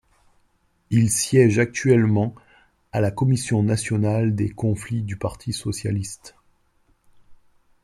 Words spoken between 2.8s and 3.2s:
à la